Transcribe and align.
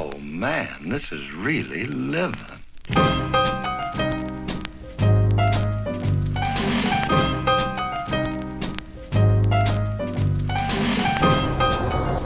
Oh, 0.00 0.16
man, 0.20 0.90
this 0.90 1.10
is 1.10 1.32
really 1.32 1.86
living. 1.86 2.36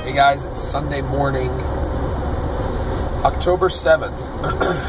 Hey 0.03 0.13
guys, 0.13 0.45
it's 0.45 0.61
Sunday 0.61 1.01
morning, 1.01 1.49
October 3.25 3.71
7th, 3.71 4.19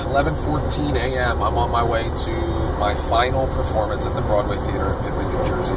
11:14 0.03 0.97
a.m. 0.97 1.41
I'm 1.41 1.57
on 1.57 1.71
my 1.71 1.83
way 1.85 2.03
to 2.03 2.31
my 2.79 2.93
final 3.07 3.47
performance 3.47 4.05
at 4.05 4.13
the 4.13 4.21
Broadway 4.23 4.57
Theater 4.57 4.91
in 4.91 4.99
Pitman, 5.03 5.31
New 5.31 5.45
Jersey. 5.45 5.73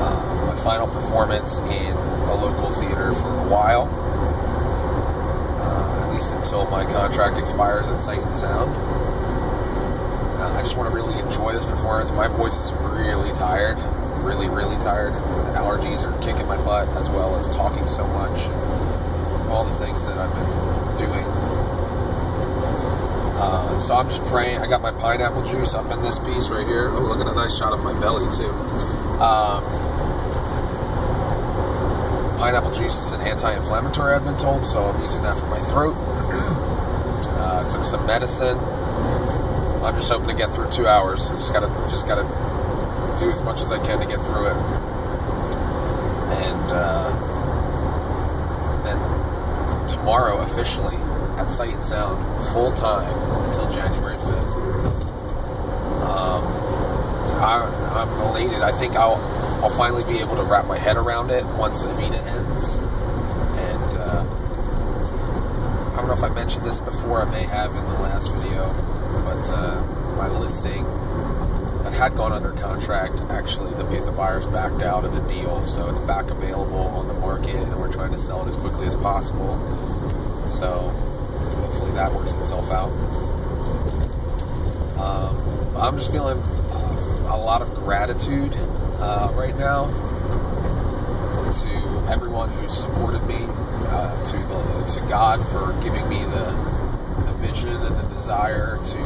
Uh, 0.00 0.46
my 0.46 0.56
final 0.64 0.86
performance 0.86 1.58
in 1.58 1.94
a 1.94 2.34
local 2.34 2.70
theater 2.70 3.12
for 3.12 3.28
a 3.28 3.48
while, 3.48 4.13
least 6.14 6.32
until 6.32 6.66
my 6.70 6.84
contract 6.84 7.38
expires 7.38 7.88
at 7.88 8.00
Sight 8.00 8.20
and 8.20 8.34
Sound. 8.34 8.74
Uh, 10.40 10.58
I 10.58 10.62
just 10.62 10.76
want 10.76 10.90
to 10.90 10.94
really 10.94 11.18
enjoy 11.18 11.52
this 11.52 11.64
performance. 11.64 12.10
My 12.12 12.28
voice 12.28 12.66
is 12.66 12.72
really 12.72 13.32
tired, 13.32 13.78
really, 14.22 14.48
really 14.48 14.76
tired. 14.78 15.12
The 15.14 15.58
allergies 15.58 16.04
are 16.04 16.16
kicking 16.22 16.46
my 16.46 16.56
butt, 16.56 16.88
as 16.96 17.10
well 17.10 17.36
as 17.36 17.48
talking 17.48 17.88
so 17.88 18.06
much, 18.06 18.38
and 18.46 19.50
all 19.50 19.64
the 19.64 19.74
things 19.84 20.06
that 20.06 20.16
I've 20.18 20.32
been 20.34 21.06
doing. 21.06 21.24
Uh, 23.36 23.78
so 23.78 23.96
I'm 23.96 24.08
just 24.08 24.24
praying. 24.26 24.60
I 24.60 24.66
got 24.68 24.80
my 24.80 24.92
pineapple 24.92 25.42
juice 25.44 25.74
up 25.74 25.90
in 25.90 26.02
this 26.02 26.18
piece 26.20 26.48
right 26.48 26.66
here. 26.66 26.90
Oh, 26.90 27.00
look 27.00 27.20
at 27.20 27.26
a 27.26 27.34
nice 27.34 27.56
shot 27.58 27.72
of 27.72 27.82
my 27.82 27.92
belly 27.98 28.30
too. 28.30 28.50
Um, 29.20 29.64
pineapple 32.44 32.72
juice 32.72 33.00
is 33.00 33.12
an 33.12 33.22
anti-inflammatory, 33.22 34.14
I've 34.14 34.22
been 34.22 34.36
told, 34.36 34.66
so 34.66 34.84
I'm 34.84 35.00
using 35.00 35.22
that 35.22 35.38
for 35.38 35.46
my 35.46 35.58
throat. 35.60 35.94
uh, 37.40 37.66
took 37.70 37.82
some 37.82 38.04
medicine. 38.04 38.58
I'm 39.82 39.94
just 39.94 40.10
hoping 40.12 40.28
to 40.28 40.34
get 40.34 40.54
through 40.54 40.70
two 40.70 40.86
hours. 40.86 41.30
Just 41.30 41.54
gotta, 41.54 41.68
just 41.90 42.06
gotta 42.06 42.24
do 43.18 43.30
as 43.30 43.42
much 43.42 43.62
as 43.62 43.72
I 43.72 43.78
can 43.82 43.98
to 43.98 44.04
get 44.04 44.18
through 44.26 44.48
it. 44.48 44.56
And 46.36 46.70
uh, 46.70 47.08
then 48.84 49.88
tomorrow, 49.88 50.42
officially 50.42 50.96
at 51.38 51.50
Sight 51.50 51.72
and 51.72 51.86
Sound, 51.86 52.44
full 52.48 52.72
time 52.72 53.16
until 53.48 53.72
January 53.72 54.18
5th. 54.18 54.52
Um, 56.04 56.44
I, 57.40 57.64
I'm 57.94 58.10
elated. 58.28 58.60
I 58.60 58.72
think 58.72 58.96
I'll, 58.96 59.16
I'll 59.64 59.70
finally 59.70 60.04
be 60.04 60.18
able 60.18 60.36
to 60.36 60.42
wrap 60.42 60.66
my 60.66 60.76
head 60.76 60.98
around 60.98 61.30
it 61.30 61.42
once 61.46 61.86
Evita 61.86 62.22
ends. 62.26 62.74
And 62.74 63.96
uh, 63.96 64.20
I 65.90 65.96
don't 65.96 66.06
know 66.06 66.12
if 66.12 66.22
I 66.22 66.28
mentioned 66.28 66.66
this 66.66 66.80
before. 66.80 67.22
I 67.22 67.30
may 67.30 67.44
have 67.44 67.74
in 67.74 67.82
the 67.82 67.94
last 67.94 68.30
video, 68.30 68.70
but 69.24 69.50
uh, 69.50 69.82
my 70.18 70.28
listing 70.28 70.84
that 71.82 71.94
had 71.94 72.14
gone 72.14 72.32
under 72.32 72.52
contract, 72.52 73.22
actually 73.30 73.72
the, 73.72 73.84
the 74.04 74.12
buyers 74.12 74.46
backed 74.46 74.82
out 74.82 75.06
of 75.06 75.14
the 75.14 75.22
deal, 75.22 75.64
so 75.64 75.88
it's 75.88 76.00
back 76.00 76.30
available 76.30 76.76
on 76.76 77.08
the 77.08 77.14
market, 77.14 77.54
and 77.54 77.80
we're 77.80 77.90
trying 77.90 78.12
to 78.12 78.18
sell 78.18 78.42
it 78.44 78.48
as 78.48 78.56
quickly 78.56 78.86
as 78.86 78.96
possible. 78.96 79.56
So 80.50 80.90
hopefully 81.62 81.92
that 81.92 82.12
works 82.12 82.34
itself 82.34 82.70
out. 82.70 82.90
Um, 85.00 85.74
I'm 85.74 85.96
just 85.96 86.12
feeling 86.12 86.38
a 87.26 87.36
lot 87.36 87.62
of 87.62 87.74
gratitude 87.74 88.54
uh, 88.98 89.30
right 89.34 89.56
now 89.56 89.86
to 91.52 92.12
everyone 92.12 92.50
who's 92.50 92.76
supported 92.76 93.24
me, 93.26 93.46
uh, 93.88 94.24
to 94.24 94.36
the 94.36 94.84
to 94.94 95.00
God 95.08 95.46
for 95.46 95.72
giving 95.82 96.08
me 96.08 96.24
the 96.24 96.52
the 97.26 97.32
vision 97.34 97.68
and 97.68 97.96
the 97.96 98.14
desire 98.14 98.76
to 98.84 98.98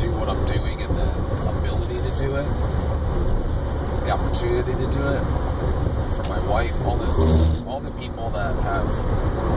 do 0.00 0.10
what 0.12 0.28
I'm 0.28 0.44
doing 0.46 0.80
and 0.82 0.96
the 0.96 1.10
ability 1.50 1.96
to 1.96 2.16
do 2.18 2.36
it, 2.36 2.48
the 4.04 4.10
opportunity 4.10 4.72
to 4.72 4.90
do 4.90 5.06
it. 5.08 5.22
For 6.16 6.24
my 6.30 6.38
wife, 6.48 6.80
all 6.82 6.96
this, 6.96 7.18
all 7.66 7.80
the 7.80 7.90
people 7.92 8.30
that 8.30 8.54
have 8.62 8.88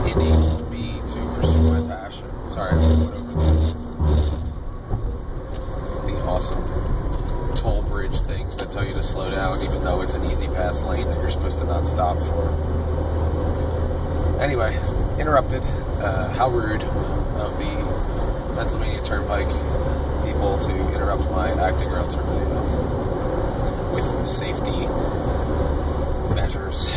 enabled 0.06 0.70
me 0.70 1.00
to 1.12 1.32
pursue 1.34 1.62
my 1.62 1.80
passion. 1.88 2.28
Sorry, 2.50 2.72
I 2.72 2.76
went 2.76 3.14
over 3.14 3.32
the 6.06 6.16
awesome 6.26 6.99
toll 7.60 7.82
bridge 7.82 8.18
things 8.22 8.56
that 8.56 8.70
tell 8.70 8.86
you 8.86 8.94
to 8.94 9.02
slow 9.02 9.30
down, 9.30 9.62
even 9.62 9.84
though 9.84 10.00
it's 10.00 10.14
an 10.14 10.24
easy 10.24 10.46
pass 10.46 10.80
lane 10.82 11.06
that 11.06 11.18
you're 11.18 11.28
supposed 11.28 11.58
to 11.58 11.66
not 11.66 11.86
stop 11.86 12.18
for. 12.18 12.48
Anyway, 14.40 14.74
interrupted. 15.18 15.62
Uh, 16.00 16.32
how 16.32 16.48
rude 16.48 16.82
of 16.82 17.58
the 17.58 18.54
Pennsylvania 18.56 19.02
Turnpike 19.02 19.48
people 20.24 20.56
to 20.58 20.72
interrupt 20.94 21.30
my 21.30 21.50
acting 21.62 21.90
realtor 21.90 22.22
video 22.22 23.92
with 23.92 24.26
safety 24.26 24.86
measures. 26.34 26.88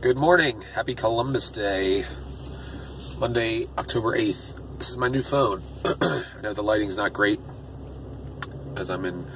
Good 0.00 0.16
morning. 0.16 0.62
Happy 0.74 0.96
Columbus 0.96 1.52
Day. 1.52 2.04
Monday, 3.20 3.68
October 3.78 4.18
8th. 4.18 4.78
This 4.78 4.90
is 4.90 4.98
my 4.98 5.06
new 5.06 5.22
phone. 5.22 5.62
I 5.84 6.24
know 6.42 6.52
the 6.52 6.62
lighting's 6.62 6.96
not 6.96 7.12
great 7.12 7.38
as 8.76 8.90
I'm 8.90 9.04
in 9.04 9.26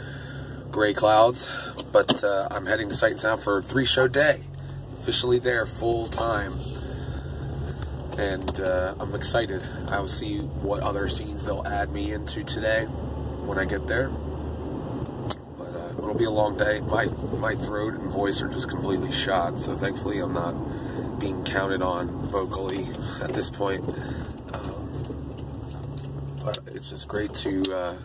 gray 0.71 0.95
clouds, 0.95 1.51
but 1.93 2.23
uh, 2.23 2.49
I'm 2.51 2.67
heading 2.67 2.89
to 2.89 2.95
Sight 2.95 3.19
Sound 3.19 3.43
for 3.43 3.59
a 3.59 3.63
three 3.63 3.87
show 3.87 4.09
day. 4.09 4.43
Officially 5.01 5.39
there 5.39 5.67
full 5.67 6.09
time. 6.09 6.55
And 8.19 8.61
uh, 8.61 8.95
I'm 8.99 9.15
excited. 9.15 9.63
I 9.89 10.01
will 10.01 10.09
see 10.09 10.39
what 10.39 10.83
other 10.83 11.09
scenes 11.09 11.45
they'll 11.45 11.67
add 11.67 11.93
me 11.93 12.13
into 12.13 12.45
today 12.45 12.85
when 12.85 13.59
I 13.59 13.65
get 13.67 13.87
there. 13.87 14.09
But 14.09 15.75
uh, 15.75 15.95
it'll 15.99 16.15
be 16.15 16.25
a 16.25 16.31
long 16.31 16.57
day. 16.57 16.81
My 16.81 17.07
my 17.07 17.55
throat 17.55 17.95
and 17.95 18.11
voice 18.11 18.41
are 18.43 18.49
just 18.49 18.69
completely 18.69 19.13
shot, 19.13 19.59
so 19.59 19.77
thankfully 19.77 20.19
I'm 20.19 20.33
not 20.33 21.19
being 21.19 21.45
counted 21.45 21.83
on 21.83 22.09
vocally 22.29 22.89
at 23.23 23.33
this 23.33 23.51
point. 23.51 23.85
Um, 24.53 24.87
but 26.43 26.59
it's 26.69 26.89
just 26.89 27.09
great 27.09 27.35
to 27.35 27.63
uh, 27.75 27.97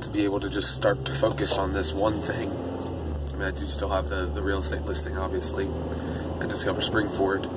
to 0.00 0.08
be 0.10 0.24
able 0.24 0.40
to 0.40 0.48
just 0.48 0.74
start 0.74 1.04
to 1.06 1.12
focus 1.14 1.56
on 1.56 1.72
this 1.72 1.92
one 1.92 2.22
thing. 2.22 2.50
I 2.50 3.36
mean, 3.36 3.42
I 3.42 3.50
do 3.50 3.66
still 3.66 3.90
have 3.90 4.08
the, 4.08 4.26
the 4.26 4.42
real 4.42 4.60
estate 4.60 4.82
listing, 4.82 5.18
obviously, 5.18 5.66
and 5.66 6.48
Discover 6.48 6.80
Springford, 6.80 7.50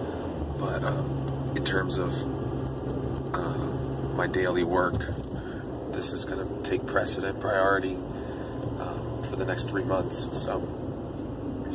but 0.58 0.84
um, 0.84 1.54
in 1.56 1.64
terms 1.64 1.98
of 1.98 2.14
uh, 3.36 3.58
my 4.16 4.28
daily 4.28 4.64
work, 4.64 5.06
this 5.92 6.14
is 6.14 6.26
going 6.26 6.48
to 6.48 6.70
take 6.70 6.86
precedent, 6.86 7.40
priority 7.40 7.96
um, 7.96 9.24
for 9.30 9.36
the 9.36 9.46
next 9.46 9.70
three 9.70 9.84
months. 9.84 10.28
So, 10.44 10.62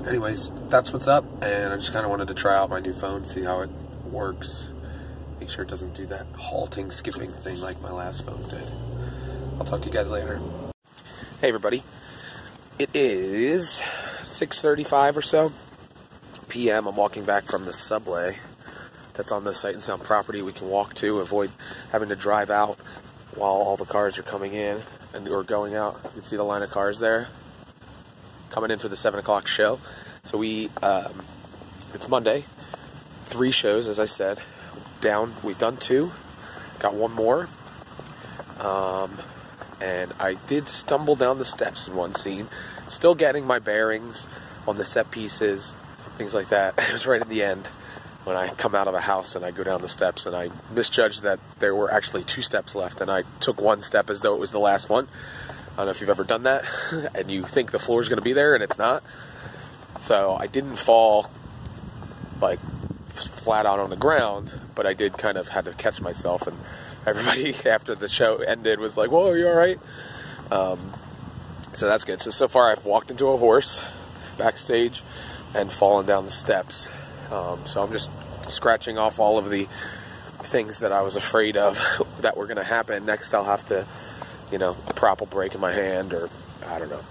anyways, 0.06 0.51
that's 0.69 0.93
what's 0.93 1.06
up, 1.06 1.25
and 1.43 1.72
I 1.72 1.77
just 1.77 1.93
kind 1.93 2.05
of 2.05 2.11
wanted 2.11 2.28
to 2.28 2.34
try 2.34 2.56
out 2.56 2.71
my 2.71 2.81
new 2.81 2.93
phone, 2.93 3.25
see 3.25 3.43
how 3.43 3.61
it 3.61 3.71
works, 4.11 4.69
make 5.39 5.49
sure 5.49 5.65
it 5.65 5.69
doesn't 5.69 5.95
do 5.95 6.06
that 6.06 6.27
halting, 6.37 6.91
skipping 6.91 7.31
thing 7.31 7.61
like 7.61 7.81
my 7.81 7.91
last 7.91 8.25
phone 8.25 8.43
did. 8.49 8.67
I'll 9.59 9.65
talk 9.65 9.81
to 9.83 9.89
you 9.89 9.95
guys 9.95 10.11
later. 10.11 10.41
Hey 11.41 11.49
everybody. 11.49 11.83
It 12.79 12.91
is 12.95 13.81
6:35 14.23 15.17
or 15.17 15.23
so 15.23 15.53
p.m. 16.49 16.87
I'm 16.87 16.97
walking 16.97 17.25
back 17.25 17.45
from 17.45 17.65
the 17.65 17.73
subway 17.73 18.37
that's 19.15 19.33
on 19.33 19.45
the 19.45 19.53
Sight 19.53 19.75
and 19.75 19.83
Sound 19.83 20.03
property 20.03 20.43
we 20.43 20.53
can 20.53 20.69
walk 20.69 20.95
to, 20.97 21.21
avoid 21.21 21.51
having 21.91 22.09
to 22.11 22.17
drive 22.17 22.51
out 22.51 22.79
while 23.35 23.53
all 23.53 23.77
the 23.77 23.87
cars 23.87 24.19
are 24.19 24.23
coming 24.23 24.53
in 24.53 24.83
and 25.15 25.29
or 25.29 25.43
going 25.43 25.75
out. 25.75 26.01
You 26.05 26.11
can 26.11 26.25
see 26.25 26.37
the 26.37 26.43
line 26.43 26.63
of 26.63 26.71
cars 26.71 26.99
there 26.99 27.29
coming 28.51 28.71
in 28.71 28.79
for 28.79 28.89
the 28.89 28.97
seven 28.97 29.19
o'clock 29.19 29.47
show. 29.47 29.81
So 30.25 30.39
we, 30.39 30.71
um, 30.83 31.23
it's 31.95 32.09
Monday, 32.09 32.45
three 33.27 33.51
shows 33.51 33.89
as 33.89 33.98
I 33.98 34.07
said. 34.07 34.39
Down, 35.01 35.34
we've 35.43 35.59
done 35.59 35.78
two, 35.78 36.13
got 36.78 36.95
one 36.95 37.13
more. 37.13 37.48
Um, 38.60 39.19
and 39.83 40.13
I 40.21 40.34
did 40.34 40.69
stumble 40.69 41.17
down 41.17 41.39
the 41.39 41.45
steps 41.45 41.89
in 41.89 41.97
one 41.97 42.15
scene, 42.15 42.49
still 42.89 43.17
getting 43.17 43.45
my 43.45 43.59
bearings 43.59 44.29
on 44.67 44.77
the 44.79 44.84
set 44.84 45.11
pieces, 45.11 45.75
things 46.17 46.34
like 46.34 46.49
that. 46.51 46.75
It 46.89 46.93
was 46.93 47.07
right 47.07 47.21
at 47.21 47.29
the 47.29 47.43
end 47.43 47.67
when 48.25 48.37
I 48.37 48.51
come 48.51 48.77
out 48.77 48.87
of 48.87 48.95
a 48.95 49.01
house 49.01 49.34
and 49.34 49.45
I 49.45 49.51
go 49.51 49.65
down 49.65 49.83
the 49.83 49.89
steps 49.89 50.25
and 50.25 50.37
I 50.37 50.51
misjudged 50.71 51.23
that 51.23 51.41
there 51.59 51.75
were 51.75 51.93
actually 51.93 52.23
two 52.23 52.43
steps 52.43 52.77
left 52.77 53.01
and 53.01 53.11
I 53.11 53.25
took 53.41 53.61
one 53.61 53.81
step 53.81 54.09
as 54.09 54.21
though 54.21 54.34
it 54.34 54.39
was 54.39 54.53
the 54.53 54.61
last 54.61 54.89
one. 54.89 55.09
I 55.73 55.77
don't 55.79 55.87
know 55.87 55.91
if 55.91 56.01
you've 56.01 56.11
ever 56.11 56.23
done 56.23 56.45
that 56.45 56.65
and 57.15 57.29
you 57.29 57.43
think 57.43 57.73
the 57.73 57.81
floor 57.81 58.01
is 58.01 58.09
going 58.09 58.19
to 58.19 58.23
be 58.25 58.33
there 58.33 58.55
and 58.55 58.63
it's 58.63 58.79
not. 58.79 59.03
So 60.01 60.37
I 60.39 60.47
didn't 60.47 60.77
fall 60.77 61.29
like 62.41 62.61
flat 63.09 63.67
out 63.67 63.81
on 63.81 63.91
the 63.91 63.97
ground, 63.97 64.53
but 64.77 64.87
I 64.87 64.95
did 64.95 65.19
kind 65.19 65.37
of 65.37 65.49
had 65.49 65.65
to 65.65 65.73
catch 65.73 66.01
myself 66.01 66.47
and 66.47 66.57
everybody 67.07 67.54
after 67.69 67.95
the 67.95 68.09
show 68.09 68.37
ended 68.37 68.81
was 68.81 68.97
like, 68.97 69.10
"Whoa, 69.10 69.31
are 69.31 69.37
you 69.37 69.49
all 69.49 69.54
right?" 69.54 69.78
Um, 70.51 70.93
so 71.72 71.87
that's 71.87 72.04
good. 72.04 72.21
So 72.21 72.31
so 72.31 72.49
far, 72.49 72.71
I've 72.71 72.84
walked 72.84 73.10
into 73.10 73.27
a 73.27 73.37
horse 73.37 73.83
backstage 74.39 75.03
and 75.54 75.71
fallen 75.71 76.07
down 76.07 76.25
the 76.25 76.31
steps. 76.31 76.91
Um, 77.31 77.60
so 77.66 77.83
I'm 77.83 77.93
just 77.93 78.10
scratching 78.49 78.99
off 78.99 79.19
all 79.19 79.39
of 79.39 79.51
the 79.51 79.69
things 80.43 80.81
that 80.81 80.93
I 80.93 81.03
was 81.03 81.16
afraid 81.16 81.57
of 81.57 81.81
that 82.21 82.37
were 82.37 82.47
going 82.47 82.57
to 82.57 82.65
happen. 82.65 83.07
Next, 83.07 83.33
I'll 83.34 83.45
have 83.45 83.65
to, 83.66 83.87
you 84.51 84.59
know, 84.59 84.77
a 84.87 84.95
prop 84.95 85.21
will 85.21 85.27
break 85.27 85.55
in 85.55 85.60
my 85.60 85.72
hand, 85.72 86.13
or 86.13 86.28
I 86.66 86.78
don't 86.78 86.91
know. 86.91 87.03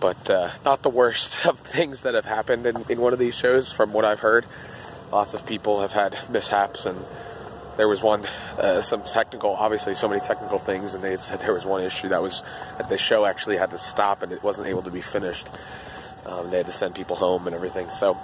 But 0.00 0.30
uh, 0.30 0.50
not 0.64 0.82
the 0.82 0.90
worst 0.90 1.46
of 1.46 1.58
things 1.60 2.02
that 2.02 2.14
have 2.14 2.24
happened 2.24 2.66
in, 2.66 2.84
in 2.88 3.00
one 3.00 3.12
of 3.12 3.18
these 3.18 3.34
shows, 3.34 3.72
from 3.72 3.92
what 3.92 4.04
I've 4.04 4.20
heard. 4.20 4.46
Lots 5.10 5.34
of 5.34 5.44
people 5.44 5.82
have 5.82 5.92
had 5.92 6.16
mishaps, 6.30 6.86
and 6.86 7.04
there 7.76 7.88
was 7.88 8.02
one, 8.02 8.24
uh, 8.58 8.82
some 8.82 9.02
technical, 9.02 9.50
obviously, 9.54 9.94
so 9.94 10.08
many 10.08 10.20
technical 10.20 10.58
things, 10.58 10.94
and 10.94 11.02
they 11.02 11.16
said 11.16 11.40
there 11.40 11.54
was 11.54 11.64
one 11.64 11.82
issue 11.82 12.08
that 12.08 12.22
was 12.22 12.42
that 12.78 12.88
the 12.88 12.98
show 12.98 13.24
actually 13.24 13.56
had 13.56 13.70
to 13.70 13.78
stop 13.78 14.22
and 14.22 14.32
it 14.32 14.42
wasn't 14.42 14.66
able 14.68 14.82
to 14.82 14.90
be 14.90 15.00
finished. 15.00 15.48
Um, 16.26 16.50
they 16.50 16.58
had 16.58 16.66
to 16.66 16.72
send 16.72 16.94
people 16.94 17.16
home 17.16 17.46
and 17.46 17.56
everything. 17.56 17.90
So, 17.90 18.16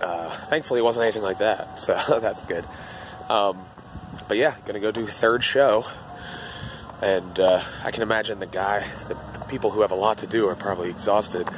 uh, 0.00 0.30
thankfully, 0.46 0.80
it 0.80 0.84
wasn't 0.84 1.04
anything 1.04 1.22
like 1.22 1.38
that. 1.38 1.78
So 1.78 2.20
that's 2.20 2.42
good. 2.42 2.64
Um, 3.28 3.64
but 4.28 4.36
yeah, 4.36 4.54
gonna 4.66 4.80
go 4.80 4.90
do 4.90 5.06
third 5.06 5.42
show, 5.42 5.84
and 7.00 7.38
uh, 7.38 7.62
I 7.84 7.90
can 7.90 8.02
imagine 8.02 8.38
the 8.38 8.46
guy, 8.46 8.86
the, 9.08 9.14
the 9.14 9.44
people 9.46 9.70
who 9.70 9.80
have 9.80 9.90
a 9.90 9.96
lot 9.96 10.18
to 10.18 10.26
do 10.26 10.48
are 10.48 10.54
probably 10.54 10.90
exhausted. 10.90 11.48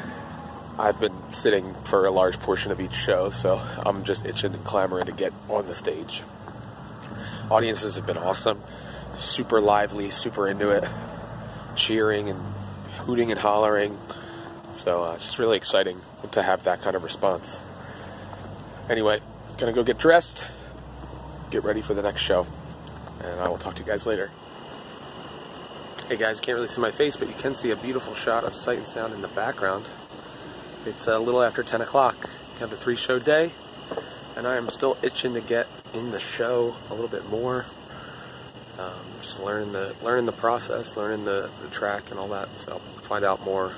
I've 0.78 0.98
been 0.98 1.14
sitting 1.30 1.74
for 1.84 2.06
a 2.06 2.10
large 2.10 2.38
portion 2.40 2.72
of 2.72 2.80
each 2.80 2.94
show, 2.94 3.30
so 3.30 3.60
I'm 3.84 4.02
just 4.02 4.26
itching 4.26 4.54
and 4.54 4.64
clamoring 4.64 5.06
to 5.06 5.12
get 5.12 5.32
on 5.48 5.66
the 5.66 5.74
stage. 5.74 6.22
Audiences 7.50 7.96
have 7.96 8.06
been 8.06 8.16
awesome, 8.16 8.62
super 9.18 9.60
lively, 9.60 10.10
super 10.10 10.48
into 10.48 10.70
it, 10.70 10.84
cheering 11.76 12.30
and 12.30 12.40
hooting 13.00 13.30
and 13.30 13.38
hollering. 13.38 13.98
So 14.72 15.04
uh, 15.04 15.14
it's 15.14 15.24
just 15.24 15.38
really 15.38 15.58
exciting 15.58 16.00
to 16.32 16.42
have 16.42 16.64
that 16.64 16.80
kind 16.80 16.96
of 16.96 17.02
response. 17.02 17.60
Anyway, 18.88 19.20
gonna 19.58 19.74
go 19.74 19.84
get 19.84 19.98
dressed, 19.98 20.42
get 21.50 21.64
ready 21.64 21.82
for 21.82 21.92
the 21.92 22.02
next 22.02 22.22
show, 22.22 22.46
and 23.22 23.40
I 23.40 23.48
will 23.48 23.58
talk 23.58 23.74
to 23.74 23.82
you 23.82 23.86
guys 23.86 24.06
later. 24.06 24.30
Hey 26.08 26.16
guys, 26.16 26.40
can't 26.40 26.56
really 26.56 26.68
see 26.68 26.80
my 26.80 26.90
face, 26.90 27.16
but 27.16 27.28
you 27.28 27.34
can 27.34 27.54
see 27.54 27.70
a 27.70 27.76
beautiful 27.76 28.14
shot 28.14 28.44
of 28.44 28.54
sight 28.54 28.78
and 28.78 28.88
sound 28.88 29.12
in 29.12 29.20
the 29.20 29.28
background. 29.28 29.84
It's 30.86 31.06
a 31.06 31.18
little 31.18 31.42
after 31.42 31.62
10 31.62 31.82
o'clock. 31.82 32.28
Got 32.58 32.72
a 32.72 32.76
three 32.76 32.96
show 32.96 33.18
day, 33.18 33.52
and 34.34 34.46
I 34.46 34.56
am 34.56 34.70
still 34.70 34.96
itching 35.02 35.34
to 35.34 35.40
get 35.40 35.66
in 35.94 36.10
the 36.10 36.20
show 36.20 36.74
a 36.90 36.94
little 36.94 37.08
bit 37.08 37.28
more. 37.30 37.66
Um, 38.78 39.06
just 39.22 39.40
learning 39.40 39.72
the 39.72 39.94
learning 40.02 40.26
the 40.26 40.32
process, 40.32 40.96
learning 40.96 41.24
the, 41.24 41.48
the 41.62 41.68
track 41.68 42.10
and 42.10 42.18
all 42.18 42.28
that. 42.28 42.48
So 42.66 42.78
find 43.08 43.24
out 43.24 43.42
more 43.44 43.72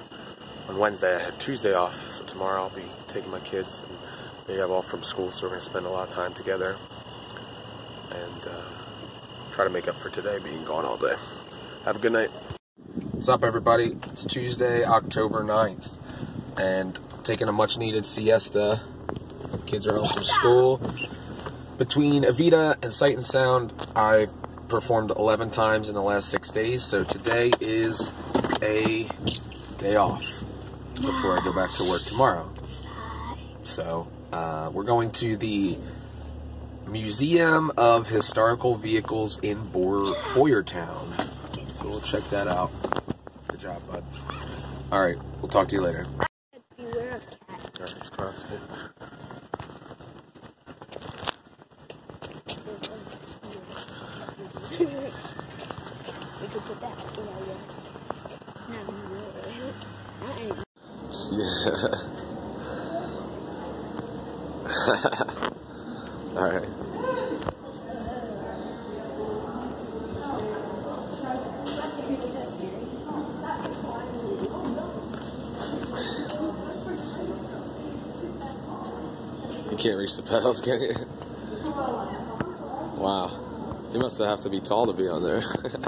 on 0.69 0.79
Wednesday. 0.79 1.15
I 1.15 1.19
have 1.21 1.39
Tuesday 1.39 1.75
off, 1.75 2.13
so 2.13 2.25
tomorrow 2.25 2.63
I'll 2.63 2.71
be 2.71 2.91
taking 3.07 3.31
my 3.31 3.41
kids 3.41 3.85
and 3.87 3.97
they 4.47 4.57
have 4.57 4.71
off 4.71 4.89
from 4.89 5.03
school, 5.03 5.31
so 5.31 5.47
we're 5.47 5.51
gonna 5.51 5.63
spend 5.63 5.87
a 5.87 5.91
lot 5.91 6.09
of 6.09 6.15
time 6.15 6.33
together 6.33 6.77
and 8.11 8.49
uh, 8.49 8.63
try 9.53 9.65
to 9.65 9.71
make 9.71 9.87
up 9.87 10.01
for 10.01 10.09
today 10.09 10.39
being 10.39 10.65
gone 10.65 10.85
all 10.85 10.97
day. 10.97 11.15
Have 11.85 11.97
a 11.97 11.99
good 11.99 12.13
night. 12.13 12.31
What's 13.13 13.29
up, 13.29 13.45
everybody? 13.45 13.97
It's 14.13 14.25
Tuesday, 14.25 14.85
October 14.85 15.43
9th, 15.43 15.89
and 16.57 16.99
taking 17.25 17.49
a 17.49 17.53
much 17.53 17.77
needed 17.77 18.07
siesta. 18.07 18.81
Kids 19.67 19.87
are 19.87 19.97
home 19.97 20.09
from 20.09 20.25
school. 20.25 20.95
Between 21.79 22.23
Evita 22.23 22.83
and 22.83 22.91
Sight 22.91 23.15
and 23.15 23.25
Sound, 23.25 23.73
I've 23.95 24.33
performed 24.69 25.11
11 25.11 25.51
times 25.51 25.91
in 25.91 25.95
the 25.95 26.03
last 26.03 26.31
six 26.31 26.51
days, 26.51 26.83
so 26.83 27.05
today 27.05 27.53
is 27.61 28.13
a 28.63 29.07
day 29.77 29.97
off 29.97 30.25
before 30.95 31.39
I 31.39 31.45
go 31.45 31.53
back 31.53 31.71
to 31.73 31.85
work 31.85 32.03
tomorrow. 32.03 32.51
So, 33.65 34.09
uh, 34.33 34.71
we're 34.73 34.85
going 34.85 35.11
to 35.13 35.37
the 35.37 35.77
Museum 36.87 37.71
of 37.77 38.09
Historical 38.09 38.77
Vehicles 38.77 39.39
in 39.41 39.67
Boyer, 39.67 40.15
Boyertown. 40.33 41.29
So 41.75 41.89
we'll 41.89 42.01
check 42.01 42.23
that 42.31 42.49
out. 42.49 42.71
Good 43.49 43.61
job, 43.61 43.83
bud. 43.91 44.03
All 44.91 45.05
right, 45.05 45.19
we'll 45.43 45.51
talk 45.51 45.69
to 45.69 45.75
you 45.75 45.83
later. 45.83 46.07
Beware 46.79 47.17
of 47.17 47.23
cats. 47.47 47.81
All 47.81 47.85
right, 47.85 47.95
let's 47.97 48.09
cross 48.09 48.45
it. 48.51 48.61
We 54.79 56.49
could 56.49 56.63
put 56.65 56.81
that 56.83 56.93
in 57.19 57.29
our 57.29 57.41
yard. 57.47 57.65
No, 58.69 58.79
no. 58.87 59.25
I 60.23 60.31
ain't. 60.43 60.59
Yeah. 61.33 62.07
All 66.37 66.45
right. 66.45 66.69
You 79.71 79.77
can't 79.79 79.97
reach 79.97 80.17
the 80.17 80.23
pedals, 80.23 80.61
can 80.61 80.83
you? 80.83 80.95
Wow. 82.99 83.87
You 83.93 83.99
must 84.01 84.19
have 84.19 84.43
to 84.43 84.51
be 84.51 84.61
tall 84.61 84.87
to 84.87 84.93
be 84.93 85.09
on 85.09 85.23
there. 85.23 85.43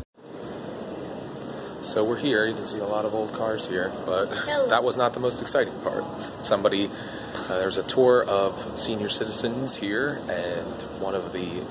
so 1.82 2.04
we're 2.04 2.16
here. 2.16 2.46
You 2.46 2.54
can 2.54 2.64
see 2.64 2.78
a 2.78 2.86
lot 2.86 3.04
of 3.04 3.12
old 3.12 3.34
cars 3.34 3.66
here, 3.66 3.92
but 4.06 4.30
that 4.70 4.82
was 4.82 4.96
not 4.96 5.12
the 5.12 5.20
most 5.20 5.42
exciting 5.42 5.74
part. 5.80 6.04
Somebody, 6.42 6.90
uh, 7.34 7.58
there's 7.58 7.78
a 7.78 7.82
tour 7.82 8.24
of 8.24 8.78
senior 8.78 9.08
citizens 9.08 9.76
here, 9.76 10.20
and 10.28 10.82
one 11.00 11.14
of 11.14 11.32
the 11.32 11.64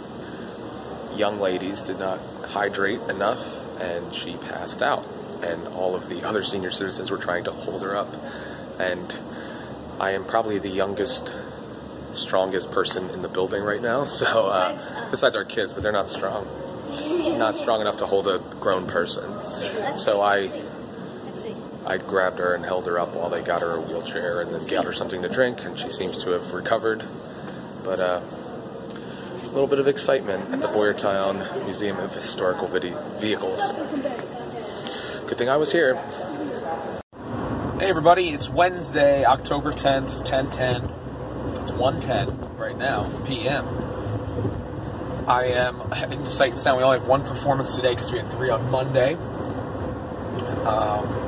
young 1.15 1.39
ladies 1.39 1.83
did 1.83 1.99
not 1.99 2.19
hydrate 2.49 3.01
enough, 3.09 3.41
and 3.81 4.13
she 4.13 4.37
passed 4.37 4.81
out. 4.81 5.05
And 5.41 5.67
all 5.69 5.95
of 5.95 6.09
the 6.09 6.23
other 6.27 6.43
senior 6.43 6.71
citizens 6.71 7.11
were 7.11 7.17
trying 7.17 7.43
to 7.45 7.51
hold 7.51 7.81
her 7.81 7.95
up. 7.95 8.13
And 8.79 9.15
I 9.99 10.11
am 10.11 10.25
probably 10.25 10.59
the 10.59 10.69
youngest 10.69 11.33
strongest 12.13 12.71
person 12.71 13.09
in 13.11 13.21
the 13.21 13.27
building 13.27 13.63
right 13.63 13.81
now. 13.81 14.05
So, 14.17 14.47
uh, 14.47 15.11
besides 15.11 15.35
our 15.35 15.45
kids, 15.45 15.73
but 15.73 15.83
they're 15.83 15.91
not 15.91 16.09
strong. 16.09 16.47
Not 17.37 17.55
strong 17.57 17.81
enough 17.81 17.97
to 17.97 18.05
hold 18.07 18.27
a 18.27 18.39
grown 18.59 18.87
person. 18.87 19.29
So 19.97 20.21
I. 20.21 20.47
I 21.87 21.97
grabbed 21.97 22.39
her 22.39 22.53
and 22.53 22.65
held 22.65 22.85
her 22.85 22.99
up 22.99 23.13
while 23.15 23.29
they 23.29 23.41
got 23.41 23.61
her 23.61 23.77
a 23.77 23.79
wheelchair 23.79 24.41
and 24.41 24.53
then 24.53 24.67
got 24.67 24.83
her 24.83 24.91
something 24.91 25.21
to 25.21 25.29
drink, 25.29 25.63
and 25.63 25.79
she 25.79 25.89
seems 25.89 26.21
to 26.25 26.31
have 26.31 26.51
recovered. 26.51 27.05
But 27.81 28.01
uh, 28.01 28.19
a 29.41 29.47
little 29.47 29.67
bit 29.67 29.79
of 29.79 29.87
excitement 29.87 30.53
at 30.53 30.59
the 30.59 30.67
Boyertown 30.67 31.63
Museum 31.63 31.97
of 31.97 32.13
Historical 32.13 32.67
Vehicles. 32.67 33.71
Good 35.27 35.37
thing 35.37 35.47
I 35.47 35.55
was 35.55 35.71
here. 35.71 35.95
Hey 37.79 37.89
everybody, 37.89 38.31
it's 38.31 38.49
Wednesday, 38.49 39.23
October 39.23 39.71
10th, 39.71 40.29
1010. 40.29 40.91
It's 41.61 41.71
110 41.71 42.57
right 42.57 42.77
now, 42.77 43.09
PM. 43.25 43.65
I 45.25 45.45
am 45.45 45.93
in 46.11 46.25
Sight 46.25 46.51
and 46.51 46.59
Sound. 46.59 46.79
We 46.79 46.83
only 46.83 46.99
have 46.99 47.07
one 47.07 47.23
performance 47.23 47.77
today 47.77 47.95
because 47.95 48.11
we 48.11 48.17
had 48.17 48.29
three 48.29 48.49
on 48.49 48.69
Monday. 48.69 49.13
Um, 50.65 51.26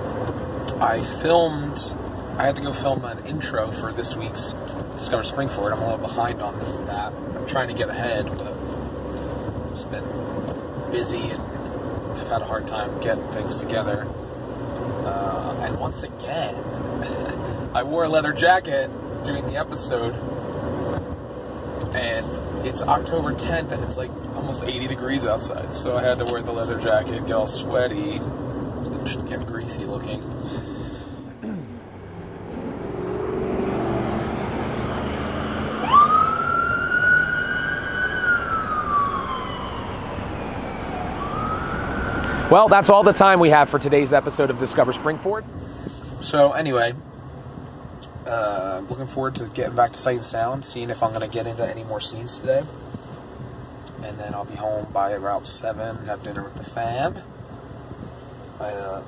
I 0.81 1.03
filmed, 1.21 1.93
I 2.37 2.45
had 2.45 2.55
to 2.55 2.61
go 2.61 2.71
film 2.71 3.03
an 3.03 3.25
intro 3.25 3.69
for 3.69 3.91
this 3.91 4.15
week's 4.15 4.53
Discover 4.93 5.23
Springford. 5.23 5.73
I'm 5.73 5.79
a 5.79 5.91
little 5.91 5.97
behind 5.97 6.41
on 6.41 6.57
that. 6.85 7.11
I'm 7.11 7.45
trying 7.47 7.67
to 7.67 7.73
get 7.73 7.89
ahead, 7.89 8.25
but 8.37 8.55
just 9.73 9.91
been 9.91 10.05
busy 10.89 11.31
and 11.31 11.41
I've 12.17 12.29
had 12.29 12.41
a 12.41 12.45
hard 12.45 12.65
time 12.65 12.97
getting 13.01 13.27
things 13.33 13.57
together. 13.57 14.07
Uh, 15.05 15.57
and 15.59 15.77
once 15.79 16.03
again, 16.03 16.55
I 17.73 17.83
wore 17.83 18.05
a 18.05 18.09
leather 18.09 18.31
jacket 18.31 18.89
during 19.25 19.47
the 19.47 19.57
episode, 19.57 20.15
and 21.93 22.65
it's 22.65 22.81
October 22.81 23.33
10th, 23.33 23.73
and 23.73 23.83
it's 23.83 23.97
like 23.97 24.11
almost 24.35 24.63
80 24.63 24.87
degrees 24.87 25.25
outside, 25.25 25.75
so 25.75 25.97
I 25.97 26.03
had 26.03 26.19
to 26.19 26.25
wear 26.25 26.41
the 26.41 26.53
leather 26.53 26.79
jacket, 26.79 27.27
get 27.27 27.33
all 27.33 27.47
sweaty, 27.47 28.21
and 29.05 29.47
greasy 29.47 29.85
looking. 29.85 30.23
Well, 42.49 42.67
that's 42.67 42.89
all 42.89 43.03
the 43.03 43.13
time 43.13 43.39
we 43.39 43.51
have 43.51 43.69
for 43.69 43.77
today's 43.77 44.11
episode 44.11 44.49
of 44.49 44.57
Discover 44.57 44.93
Springford. 44.93 45.45
So, 46.23 46.53
anyway, 46.53 46.93
uh, 48.25 48.77
I'm 48.79 48.87
looking 48.87 49.05
forward 49.05 49.35
to 49.35 49.45
getting 49.45 49.75
back 49.75 49.93
to 49.93 49.99
Sight 49.99 50.17
and 50.17 50.25
Sound, 50.25 50.65
seeing 50.65 50.89
if 50.89 51.03
I'm 51.03 51.11
going 51.11 51.21
to 51.21 51.31
get 51.31 51.45
into 51.45 51.63
any 51.63 51.83
more 51.83 52.01
scenes 52.01 52.39
today. 52.39 52.63
And 54.01 54.17
then 54.17 54.33
I'll 54.33 54.45
be 54.45 54.55
home 54.55 54.87
by 54.91 55.13
around 55.13 55.45
7, 55.45 56.07
have 56.07 56.23
dinner 56.23 56.43
with 56.43 56.55
the 56.55 56.63
fam. 56.63 57.21
I, 58.59 58.69
uh, 58.69 59.01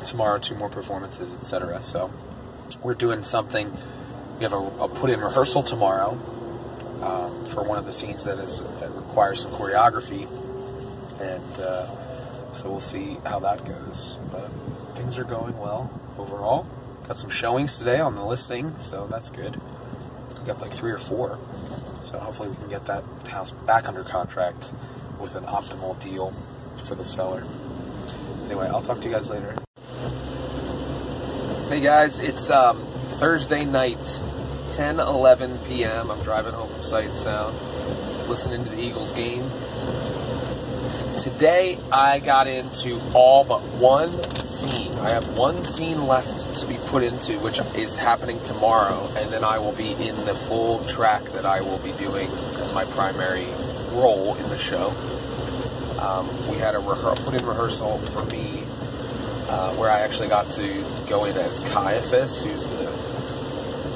tomorrow, 0.04 0.38
two 0.38 0.54
more 0.54 0.68
performances, 0.68 1.32
etc. 1.34 1.82
So, 1.82 2.10
we're 2.82 2.94
doing 2.94 3.24
something. 3.24 3.76
We 4.38 4.42
have 4.42 4.52
a, 4.52 4.58
a 4.58 4.88
put 4.88 5.10
in 5.10 5.20
rehearsal 5.20 5.62
tomorrow, 5.62 6.18
for 7.46 7.62
one 7.62 7.78
of 7.78 7.86
the 7.86 7.92
scenes 7.92 8.24
that 8.24 8.38
is 8.38 8.62
that 8.80 8.90
requires 8.94 9.42
some 9.42 9.52
choreography, 9.52 10.28
and 11.20 11.60
uh, 11.60 12.54
so 12.54 12.70
we'll 12.70 12.80
see 12.80 13.18
how 13.24 13.38
that 13.40 13.64
goes. 13.64 14.16
But 14.30 14.50
things 14.94 15.18
are 15.18 15.24
going 15.24 15.58
well 15.58 15.90
overall. 16.18 16.66
Got 17.06 17.18
some 17.18 17.30
showings 17.30 17.78
today 17.78 18.00
on 18.00 18.14
the 18.14 18.24
listing, 18.24 18.78
so 18.78 19.06
that's 19.06 19.30
good. 19.30 19.60
We 20.40 20.46
got 20.46 20.60
like 20.60 20.72
three 20.72 20.90
or 20.90 20.98
four, 20.98 21.38
so 22.02 22.18
hopefully 22.18 22.48
we 22.50 22.56
can 22.56 22.68
get 22.68 22.86
that 22.86 23.04
house 23.28 23.50
back 23.50 23.88
under 23.88 24.04
contract 24.04 24.70
with 25.20 25.34
an 25.36 25.44
optimal 25.44 26.02
deal 26.02 26.32
for 26.84 26.94
the 26.94 27.04
seller. 27.04 27.44
Anyway, 28.44 28.68
I'll 28.68 28.82
talk 28.82 29.00
to 29.00 29.08
you 29.08 29.14
guys 29.14 29.30
later. 29.30 29.56
Hey 31.68 31.80
guys, 31.80 32.20
it's 32.20 32.50
um, 32.50 32.84
Thursday 33.12 33.64
night, 33.64 34.20
10 34.70 35.00
11 35.00 35.58
p.m. 35.66 36.10
I'm 36.10 36.22
driving 36.22 36.52
home 36.52 36.68
from 36.68 36.82
Sight 36.82 37.08
and 37.08 37.16
Sound, 37.16 37.56
listening 38.28 38.64
to 38.64 38.70
the 38.70 38.80
Eagles 38.80 39.12
game. 39.14 39.50
Today 41.18 41.78
I 41.90 42.18
got 42.18 42.46
into 42.46 43.00
all 43.14 43.44
but 43.44 43.62
one 43.62 44.12
scene. 44.46 44.92
I 44.98 45.08
have 45.10 45.26
one 45.38 45.64
scene 45.64 46.06
left 46.06 46.54
to 46.56 46.66
be 46.66 46.76
put 46.86 47.02
into, 47.02 47.38
which 47.38 47.60
is 47.76 47.96
happening 47.96 48.42
tomorrow, 48.42 49.10
and 49.16 49.32
then 49.32 49.42
I 49.42 49.58
will 49.58 49.72
be 49.72 49.92
in 49.92 50.16
the 50.26 50.34
full 50.34 50.84
track 50.84 51.24
that 51.32 51.46
I 51.46 51.62
will 51.62 51.78
be 51.78 51.92
doing 51.92 52.30
as 52.60 52.74
my 52.74 52.84
primary 52.84 53.46
role 53.92 54.34
in 54.34 54.50
the 54.50 54.58
show. 54.58 54.94
Um, 56.04 56.28
we 56.50 56.58
had 56.58 56.74
a 56.74 56.78
rehe- 56.78 57.24
put 57.24 57.34
in 57.34 57.46
rehearsal 57.46 57.98
for 57.98 58.24
me 58.26 58.64
uh, 59.48 59.74
where 59.76 59.90
I 59.90 60.00
actually 60.00 60.28
got 60.28 60.50
to 60.52 60.84
go 61.08 61.24
in 61.24 61.36
as 61.36 61.60
Caiaphas, 61.60 62.42
who's 62.42 62.66
the, 62.66 62.88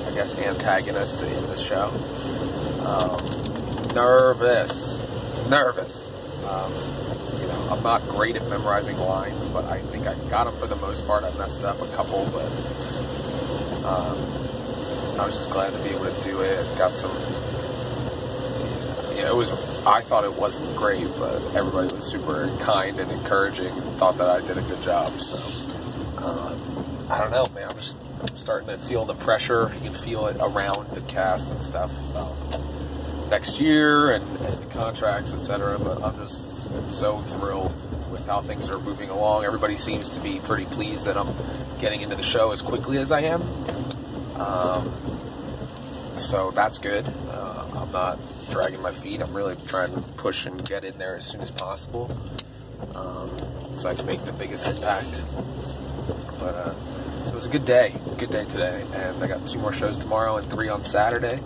I 0.06 0.14
guess, 0.14 0.34
antagonist 0.36 1.20
in 1.22 1.46
the 1.48 1.56
show. 1.56 1.88
Um, 2.86 3.94
nervous, 3.94 4.96
nervous. 5.50 6.10
Um, 6.48 6.72
you 7.40 7.46
know, 7.46 7.68
I'm 7.70 7.82
not 7.82 8.02
great 8.08 8.36
at 8.36 8.48
memorizing 8.48 8.96
lines, 8.96 9.46
but 9.46 9.66
I 9.66 9.82
think 9.82 10.06
I 10.06 10.14
got 10.30 10.44
them 10.44 10.56
for 10.56 10.66
the 10.66 10.76
most 10.76 11.06
part. 11.06 11.24
I 11.24 11.36
messed 11.36 11.62
up 11.64 11.82
a 11.82 11.88
couple, 11.88 12.24
but 12.32 12.46
um, 13.84 14.16
I 15.20 15.26
was 15.26 15.34
just 15.34 15.50
glad 15.50 15.74
to 15.74 15.78
be 15.80 15.90
able 15.90 16.06
to 16.06 16.22
do 16.22 16.40
it. 16.40 16.78
Got 16.78 16.92
some, 16.92 17.10
was. 19.38 19.50
I 19.87 20.02
thought 20.02 20.25
it 20.25 20.35
wasn't 20.35 20.76
great, 20.76 21.07
but 21.16 21.40
everybody 21.54 21.95
was 21.95 22.07
super 22.11 22.54
kind 22.59 22.99
and 22.99 23.11
encouraging. 23.11 23.68
And 23.68 23.97
thought 23.97 24.18
that 24.18 24.28
I 24.28 24.40
did 24.45 24.59
a 24.59 24.62
good 24.62 24.83
job. 24.83 25.21
So 25.21 25.37
um, 26.18 27.07
I 27.09 27.18
don't 27.18 27.30
know, 27.30 27.45
man. 27.54 27.71
I'm 27.71 27.76
just 27.78 27.97
starting 28.35 28.68
to 28.68 28.78
feel 28.78 29.04
the 29.04 29.14
pressure. 29.14 29.73
You 29.76 29.90
can 29.90 29.95
feel 29.95 30.26
it 30.26 30.37
around 30.40 30.92
the 30.92 31.00
cast 31.02 31.50
and 31.50 31.62
stuff. 31.62 31.92
Um, 32.16 32.28
next 33.30 33.61
year 33.61 34.12
and, 34.12 34.25
and 34.40 34.62
the 34.62 34.66
contracts, 34.66 35.33
etc. 35.33 35.78
But 35.78 36.02
I'm 36.02 36.16
just 36.16 36.90
so 36.90 37.23
thrilled 37.23 38.11
with 38.11 38.26
how 38.26 38.40
things 38.40 38.68
are 38.68 38.80
moving 38.80 39.09
along. 39.09 39.45
Everybody 39.45 39.76
seems 39.76 40.11
to 40.14 40.21
be 40.21 40.40
pretty 40.40 40.64
pleased 40.64 41.04
that 41.04 41.16
I'm 41.16 41.35
getting 41.78 42.00
into 42.00 42.16
the 42.16 42.23
show 42.25 42.50
as 42.50 42.61
quickly 42.61 42.99
as 42.99 43.12
I 43.12 43.21
am. 43.21 43.42
Um, 44.35 44.92
so 46.16 46.50
that's 46.50 46.78
good. 46.78 47.07
Uh, 47.30 47.57
I'm 47.82 47.92
not 47.92 48.18
dragging 48.50 48.82
my 48.82 48.92
feet. 48.92 49.20
I'm 49.20 49.32
really 49.32 49.56
trying 49.66 49.94
to 49.94 50.00
push 50.00 50.47
and 50.47 50.64
get 50.68 50.85
in 50.85 50.99
there 50.99 51.16
as 51.16 51.26
soon 51.26 51.40
as 51.40 51.50
possible, 51.50 52.11
um, 52.94 53.30
so 53.75 53.88
I 53.88 53.94
can 53.94 54.06
make 54.06 54.25
the 54.25 54.32
biggest 54.32 54.66
impact. 54.66 55.23
But 56.38 56.54
uh, 56.54 56.75
so 57.25 57.30
it 57.30 57.35
was 57.35 57.47
a 57.47 57.50
good 57.50 57.64
day, 57.64 57.94
good 58.16 58.30
day 58.30 58.44
today, 58.44 58.85
and 58.92 59.23
I 59.23 59.26
got 59.26 59.47
two 59.47 59.58
more 59.58 59.73
shows 59.73 59.99
tomorrow 59.99 60.37
and 60.37 60.50
three 60.50 60.68
on 60.68 60.82
Saturday. 60.82 61.40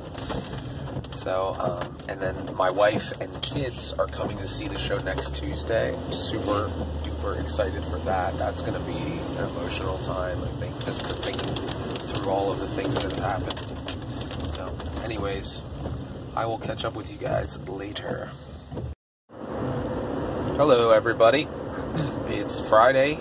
So, 1.15 1.57
um, 1.59 1.99
and 2.09 2.21
then 2.21 2.55
my 2.57 2.71
wife 2.71 3.13
and 3.21 3.31
kids 3.43 3.93
are 3.93 4.07
coming 4.07 4.39
to 4.39 4.49
see 4.49 4.67
the 4.67 4.79
show 4.79 4.99
next 4.99 5.37
Tuesday. 5.37 5.95
I'm 5.95 6.13
super 6.13 6.71
duper 7.05 7.41
excited 7.41 7.85
for 7.85 7.99
that. 8.01 8.37
That's 8.39 8.61
going 8.61 8.75
to 8.75 8.81
be 8.81 8.99
an 8.99 9.45
emotional 9.51 9.99
time, 9.99 10.43
I 10.43 10.49
think, 10.59 10.85
just 10.85 11.01
to 11.03 11.15
think 11.15 11.41
through 12.09 12.29
all 12.29 12.51
of 12.51 12.59
the 12.59 12.67
things 12.69 12.95
that 13.03 13.13
have 13.13 13.43
happened. 13.43 14.51
So, 14.51 14.75
anyways, 15.05 15.63
I 16.35 16.47
will 16.47 16.59
catch 16.59 16.85
up 16.85 16.95
with 16.95 17.11
you 17.11 17.19
guys 17.19 17.59
later. 17.61 18.31
Hello, 20.57 20.91
everybody. 20.91 21.47
It's 22.33 22.61
Friday, 22.61 23.19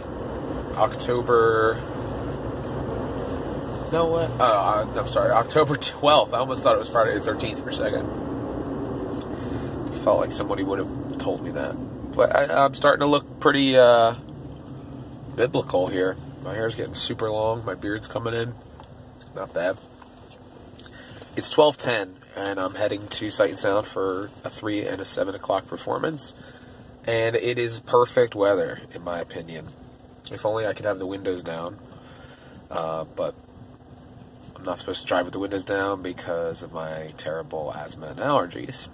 October. 0.76 1.82
No, 3.92 4.06
what? 4.06 4.32
Uh, 4.40 4.88
I'm 4.96 5.08
sorry, 5.10 5.32
October 5.32 5.76
12th. 5.78 6.34
I 6.34 6.38
almost 6.38 6.64
thought 6.64 6.76
it 6.76 6.80
was 6.80 6.88
Friday 6.88 7.20
the 7.20 7.30
13th 7.30 7.62
for 7.62 7.70
a 7.70 7.74
second. 7.74 8.08
Felt 10.06 10.22
like 10.22 10.32
somebody 10.32 10.64
would 10.64 10.80
have 10.80 11.18
told 11.18 11.44
me 11.44 11.52
that. 11.52 11.76
But 12.14 12.34
I, 12.34 12.64
I'm 12.64 12.74
starting 12.74 13.02
to 13.02 13.06
look 13.08 13.42
pretty 13.42 13.76
uh, 13.76 14.16
biblical 15.36 15.88
here. 15.88 16.16
My 16.42 16.54
hair's 16.54 16.76
getting 16.76 16.94
super 16.94 17.30
long. 17.30 17.66
My 17.66 17.76
beard's 17.76 18.08
coming 18.08 18.34
in. 18.34 18.56
Not 19.36 19.54
bad. 19.54 19.78
It's 21.34 21.50
12:10, 21.50 22.16
and 22.36 22.60
I'm 22.60 22.76
heading 22.76 23.08
to 23.08 23.32
Sight 23.32 23.52
and 23.52 23.58
Sound 23.58 23.88
for 23.88 24.30
a 24.44 24.50
three 24.50 24.86
and 24.86 25.00
a 25.00 25.06
seven 25.06 25.34
o'clock 25.34 25.66
performance, 25.66 26.34
and 27.06 27.38
it 27.38 27.58
is 27.58 27.80
perfect 27.80 28.36
weather, 28.36 28.82
in 28.94 29.02
my 29.02 29.22
opinion. 29.22 29.70
If 30.30 30.46
only 30.46 30.68
I 30.68 30.74
could 30.74 30.86
have 30.86 31.00
the 31.00 31.06
windows 31.06 31.42
down, 31.42 31.80
uh, 32.70 33.06
but 33.16 33.34
I'm 34.58 34.66
not 34.66 34.80
supposed 34.80 35.04
to 35.04 35.08
drive 35.08 35.24
with 35.24 35.32
the 35.32 35.40
windows 35.40 35.64
down 35.64 36.02
because 36.02 36.64
of 36.64 36.74
my 36.74 37.14
terrible 37.18 37.72
asthma 37.74 38.08
and 38.08 38.20
allergies. 38.20 38.90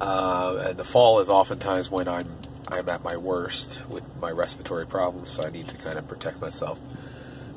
Uh, 0.00 0.68
and 0.68 0.78
the 0.78 0.84
fall 0.86 1.20
is 1.20 1.28
oftentimes 1.28 1.90
when 1.90 2.08
I'm 2.08 2.34
I'm 2.66 2.88
at 2.88 3.04
my 3.04 3.18
worst 3.18 3.82
with 3.90 4.04
my 4.22 4.30
respiratory 4.30 4.86
problems, 4.86 5.32
so 5.32 5.42
I 5.42 5.50
need 5.50 5.68
to 5.68 5.76
kind 5.76 5.98
of 5.98 6.08
protect 6.08 6.40
myself. 6.40 6.80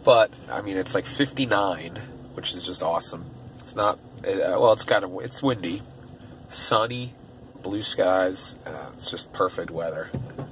But 0.03 0.31
I 0.51 0.61
mean, 0.61 0.75
it's 0.75 0.93
like 0.93 1.05
59, 1.05 2.01
which 2.39 2.53
is 2.53 2.65
just 2.65 2.81
awesome. 2.81 3.25
It's 3.59 3.75
not 3.75 3.99
uh, 4.23 4.55
well, 4.57 4.71
it's 4.71 4.85
kind 4.85 5.03
of 5.03 5.11
it's 5.21 5.43
windy, 5.43 5.81
sunny, 6.49 7.13
blue 7.61 7.83
skies. 7.83 8.55
Uh, 8.65 8.91
it's 8.93 9.11
just 9.11 9.33
perfect 9.33 9.71
weather, 9.71 10.09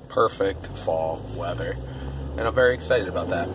perfect 0.09 0.67
fall 0.79 1.25
weather, 1.33 1.77
and 2.31 2.41
I'm 2.41 2.53
very 2.53 2.73
excited 2.73 3.07
about 3.07 3.29
that. 3.29 3.47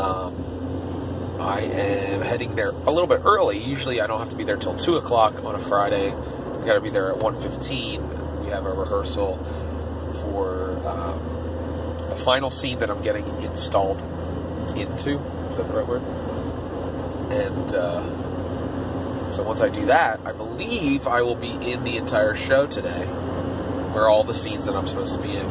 Um, 0.00 1.36
I 1.38 1.60
am 1.60 2.22
heading 2.22 2.56
there 2.56 2.70
a 2.70 2.90
little 2.90 3.06
bit 3.06 3.20
early. 3.22 3.62
Usually, 3.62 4.00
I 4.00 4.06
don't 4.06 4.18
have 4.18 4.30
to 4.30 4.36
be 4.36 4.44
there 4.44 4.56
till 4.56 4.74
two 4.74 4.96
o'clock 4.96 5.44
on 5.44 5.54
a 5.54 5.58
Friday. 5.58 6.08
I 6.10 6.66
got 6.66 6.74
to 6.74 6.80
be 6.80 6.88
there 6.88 7.10
at 7.10 7.18
1.15. 7.18 8.44
We 8.44 8.48
have 8.48 8.64
a 8.64 8.72
rehearsal 8.72 9.36
for 10.22 10.78
um, 10.88 12.08
the 12.08 12.16
final 12.24 12.48
scene 12.48 12.78
that 12.78 12.90
I'm 12.90 13.02
getting 13.02 13.26
installed 13.42 14.00
into. 14.74 15.18
Is 15.50 15.58
that 15.58 15.66
the 15.66 15.74
right 15.74 15.86
word? 15.86 16.02
And 17.32 17.74
uh, 17.74 19.32
so 19.32 19.42
once 19.42 19.62
I 19.62 19.70
do 19.70 19.86
that, 19.86 20.20
I 20.26 20.32
believe 20.32 21.06
I 21.06 21.22
will 21.22 21.34
be 21.34 21.52
in 21.52 21.82
the 21.82 21.96
entire 21.96 22.34
show 22.34 22.66
today, 22.66 23.06
where 23.94 24.06
all 24.06 24.22
the 24.22 24.34
scenes 24.34 24.66
that 24.66 24.76
I'm 24.76 24.86
supposed 24.86 25.14
to 25.14 25.22
be 25.22 25.34
in, 25.36 25.46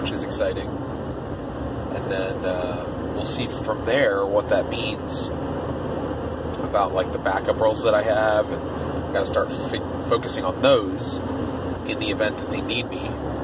which 0.00 0.10
is 0.10 0.24
exciting. 0.24 0.66
And 0.66 2.10
then 2.10 2.44
uh, 2.44 3.12
we'll 3.14 3.24
see 3.24 3.46
from 3.46 3.84
there 3.86 4.26
what 4.26 4.48
that 4.48 4.68
means 4.68 5.28
about 6.58 6.92
like 6.92 7.12
the 7.12 7.18
backup 7.18 7.60
roles 7.60 7.84
that 7.84 7.94
I 7.94 8.02
have, 8.02 8.50
and 8.50 8.60
I 8.60 9.12
got 9.12 9.20
to 9.20 9.26
start 9.26 9.52
focusing 10.08 10.44
on 10.44 10.60
those 10.60 11.18
in 11.88 12.00
the 12.00 12.10
event 12.10 12.38
that 12.38 12.50
they 12.50 12.60
need 12.60 12.88
me 12.90 13.02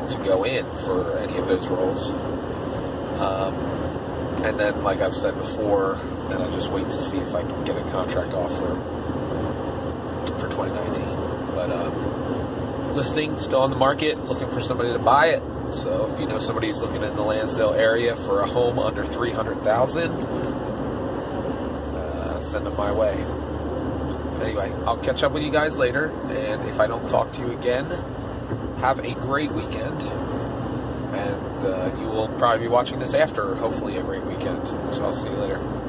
to 0.08 0.20
go 0.24 0.42
in 0.44 0.64
for 0.78 1.16
any 1.18 1.36
of 1.36 1.46
those 1.46 1.68
roles. 1.68 2.10
Um, 3.20 3.89
and 4.44 4.58
then, 4.58 4.82
like 4.82 5.00
I've 5.00 5.16
said 5.16 5.36
before, 5.36 6.00
then 6.28 6.40
I 6.40 6.50
just 6.54 6.70
wait 6.70 6.90
to 6.90 7.02
see 7.02 7.18
if 7.18 7.34
I 7.34 7.42
can 7.42 7.64
get 7.64 7.76
a 7.76 7.84
contract 7.90 8.32
offer 8.32 8.74
for 10.38 10.48
2019. 10.48 11.54
But 11.54 11.70
um, 11.70 12.94
listing 12.94 13.38
still 13.38 13.60
on 13.60 13.70
the 13.70 13.76
market, 13.76 14.24
looking 14.26 14.50
for 14.50 14.60
somebody 14.60 14.92
to 14.92 14.98
buy 14.98 15.28
it. 15.28 15.42
So 15.74 16.10
if 16.12 16.18
you 16.20 16.26
know 16.26 16.38
somebody 16.38 16.68
who's 16.68 16.80
looking 16.80 17.02
in 17.02 17.14
the 17.14 17.22
Lansdale 17.22 17.74
area 17.74 18.16
for 18.16 18.40
a 18.40 18.46
home 18.46 18.78
under 18.78 19.06
300,000, 19.06 20.10
uh, 21.94 22.40
send 22.40 22.66
them 22.66 22.76
my 22.76 22.92
way. 22.92 23.14
Anyway, 24.42 24.72
I'll 24.86 24.96
catch 24.96 25.22
up 25.22 25.32
with 25.32 25.42
you 25.42 25.50
guys 25.50 25.78
later, 25.78 26.10
and 26.30 26.66
if 26.68 26.80
I 26.80 26.86
don't 26.86 27.06
talk 27.08 27.32
to 27.34 27.40
you 27.40 27.52
again, 27.52 27.86
have 28.80 29.00
a 29.00 29.14
great 29.14 29.52
weekend. 29.52 30.02
And 31.12 31.64
uh, 31.64 31.90
you 31.98 32.06
will 32.06 32.28
probably 32.38 32.66
be 32.66 32.68
watching 32.68 32.98
this 32.98 33.14
after, 33.14 33.54
hopefully, 33.56 33.96
a 33.96 34.02
great 34.02 34.24
weekend. 34.24 34.66
So 34.68 35.04
I'll 35.04 35.12
see 35.12 35.28
you 35.28 35.36
later. 35.36 35.79